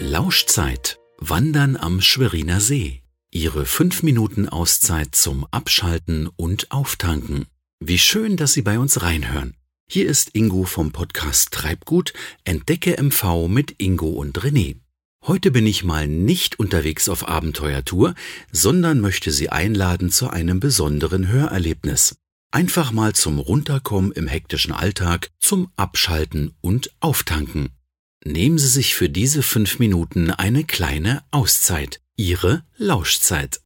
Lauschzeit. 0.00 0.98
Wandern 1.18 1.76
am 1.76 2.00
Schweriner 2.00 2.60
See. 2.60 3.02
Ihre 3.30 3.64
fünf 3.64 4.02
Minuten 4.02 4.48
Auszeit 4.48 5.14
zum 5.14 5.46
Abschalten 5.50 6.28
und 6.36 6.70
Auftanken. 6.70 7.46
Wie 7.80 7.98
schön, 7.98 8.36
dass 8.36 8.52
Sie 8.52 8.62
bei 8.62 8.78
uns 8.78 9.02
reinhören. 9.02 9.54
Hier 9.88 10.06
ist 10.06 10.30
Ingo 10.34 10.64
vom 10.64 10.92
Podcast 10.92 11.50
Treibgut. 11.52 12.12
Entdecke 12.44 13.02
MV 13.02 13.48
mit 13.48 13.74
Ingo 13.78 14.10
und 14.10 14.38
René. 14.38 14.76
Heute 15.26 15.50
bin 15.50 15.66
ich 15.66 15.82
mal 15.82 16.06
nicht 16.06 16.58
unterwegs 16.58 17.08
auf 17.08 17.26
Abenteuertour, 17.26 18.14
sondern 18.52 19.00
möchte 19.00 19.32
Sie 19.32 19.48
einladen 19.48 20.10
zu 20.10 20.28
einem 20.28 20.60
besonderen 20.60 21.28
Hörerlebnis. 21.28 22.16
Einfach 22.50 22.92
mal 22.92 23.14
zum 23.14 23.38
Runterkommen 23.38 24.12
im 24.12 24.28
hektischen 24.28 24.72
Alltag, 24.72 25.30
zum 25.38 25.70
Abschalten 25.76 26.54
und 26.60 26.90
Auftanken. 27.00 27.75
Nehmen 28.26 28.58
Sie 28.58 28.66
sich 28.66 28.96
für 28.96 29.08
diese 29.08 29.40
fünf 29.40 29.78
Minuten 29.78 30.32
eine 30.32 30.64
kleine 30.64 31.22
Auszeit, 31.30 32.00
Ihre 32.16 32.64
Lauschzeit. 32.76 33.60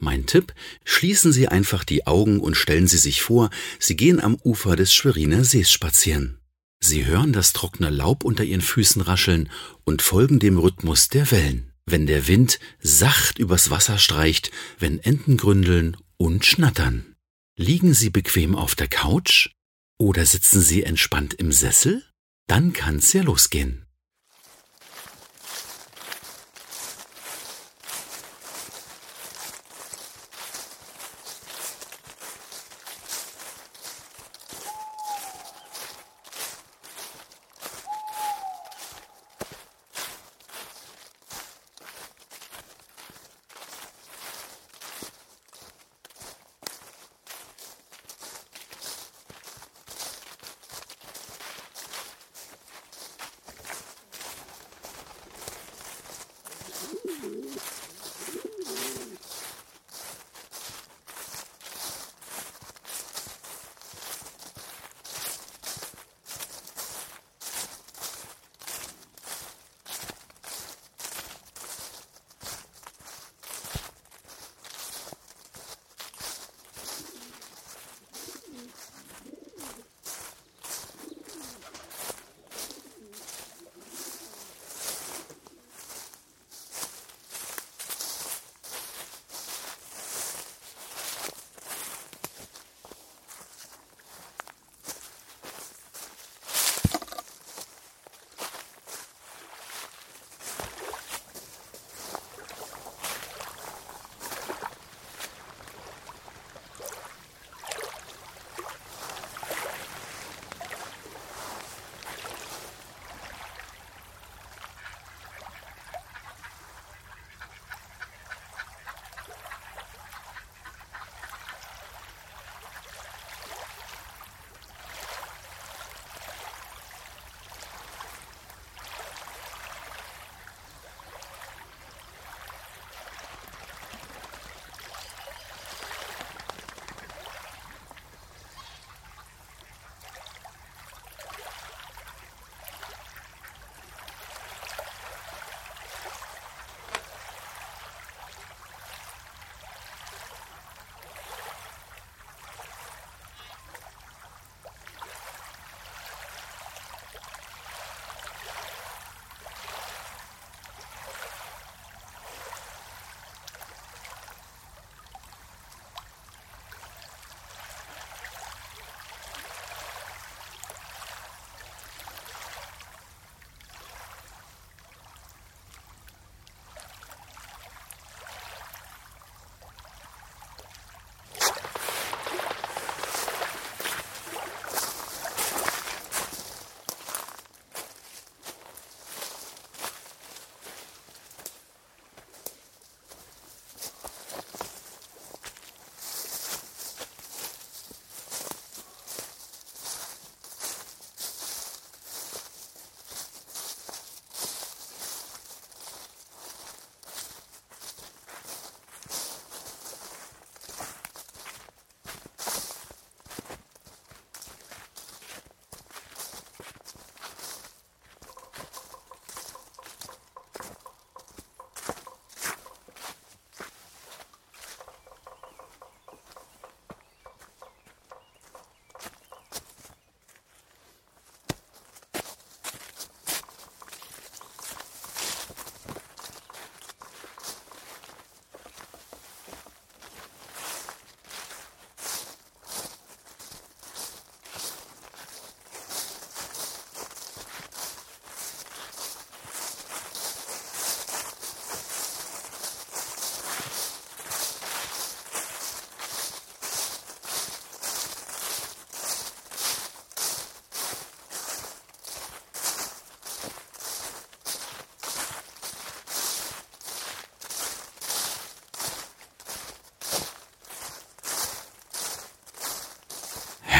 Mein 0.00 0.26
Tipp, 0.26 0.54
schließen 0.84 1.32
Sie 1.32 1.48
einfach 1.48 1.82
die 1.82 2.06
Augen 2.06 2.38
und 2.38 2.56
stellen 2.56 2.86
Sie 2.86 2.98
sich 2.98 3.20
vor, 3.20 3.50
Sie 3.80 3.96
gehen 3.96 4.20
am 4.20 4.36
Ufer 4.44 4.76
des 4.76 4.94
Schweriner 4.94 5.42
Sees 5.42 5.72
spazieren. 5.72 6.38
Sie 6.78 7.04
hören 7.04 7.32
das 7.32 7.52
trockene 7.52 7.90
Laub 7.90 8.22
unter 8.22 8.44
Ihren 8.44 8.60
Füßen 8.60 9.02
rascheln 9.02 9.50
und 9.82 10.02
folgen 10.02 10.38
dem 10.38 10.56
Rhythmus 10.56 11.08
der 11.08 11.28
Wellen, 11.32 11.72
wenn 11.84 12.06
der 12.06 12.28
Wind 12.28 12.60
sacht 12.78 13.40
übers 13.40 13.70
Wasser 13.70 13.98
streicht, 13.98 14.52
wenn 14.78 15.00
Enten 15.00 15.36
gründeln 15.36 15.96
und 16.16 16.44
schnattern. 16.44 17.16
Liegen 17.58 17.92
Sie 17.92 18.10
bequem 18.10 18.54
auf 18.54 18.76
der 18.76 18.86
Couch? 18.86 19.50
Oder 19.98 20.24
sitzen 20.26 20.60
Sie 20.60 20.84
entspannt 20.84 21.34
im 21.34 21.50
Sessel? 21.50 22.04
Dann 22.46 22.72
kann's 22.72 23.12
ja 23.12 23.22
losgehen. 23.22 23.85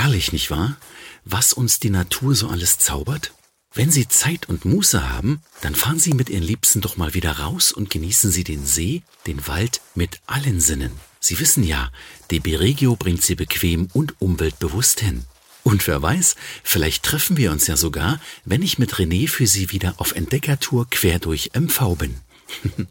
Herrlich, 0.06 0.31
nicht 0.31 0.53
wahr? 0.53 0.76
Was 1.25 1.53
uns 1.53 1.81
die 1.81 1.91
Natur 1.91 2.37
so 2.37 2.47
alles 2.47 2.79
zaubert? 2.79 3.32
Wenn 3.75 3.91
Sie 3.91 4.06
Zeit 4.06 4.49
und 4.49 4.64
Muße 4.64 5.11
haben, 5.11 5.43
dann 5.62 5.75
fahren 5.75 5.99
Sie 5.99 6.14
mit 6.14 6.31
Ihren 6.31 6.44
Liebsten 6.44 6.81
doch 6.81 6.97
mal 6.97 7.12
wieder 7.14 7.41
raus 7.41 7.73
und 7.73 7.91
genießen 7.91 8.31
Sie 8.31 8.44
den 8.44 8.64
See, 8.64 9.03
den 9.26 9.49
Wald 9.49 9.81
mit 9.97 10.20
allen 10.29 10.61
Sinnen. 10.61 10.93
Sie 11.19 11.41
wissen 11.41 11.64
ja, 11.64 11.91
DB 12.31 12.55
Regio 12.55 12.94
bringt 12.94 13.23
Sie 13.25 13.35
bequem 13.35 13.88
und 13.94 14.14
umweltbewusst 14.20 15.00
hin. 15.00 15.25
Und 15.64 15.85
wer 15.88 16.00
weiß, 16.00 16.37
vielleicht 16.62 17.02
treffen 17.02 17.37
wir 17.37 17.50
uns 17.50 17.67
ja 17.67 17.76
sogar, 17.76 18.20
wenn 18.44 18.62
ich 18.62 18.79
mit 18.79 18.94
René 18.94 19.29
für 19.29 19.49
Sie 19.49 19.73
wieder 19.73 19.94
auf 19.97 20.12
Entdeckertour 20.12 20.87
quer 20.88 21.19
durch 21.19 21.50
MV 21.52 21.97
bin. 21.97 22.14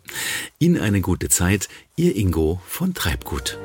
Ihnen 0.60 0.82
eine 0.82 1.00
gute 1.00 1.30
Zeit, 1.30 1.70
Ihr 1.96 2.14
Ingo 2.14 2.62
von 2.68 2.94
Treibgut. 2.94 3.58